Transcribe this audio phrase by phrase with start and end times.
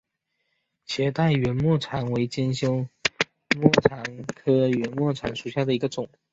[0.87, 2.89] 斜带圆沫蝉为尖胸
[3.55, 6.09] 沫蝉科圆沫蝉属下的一个种。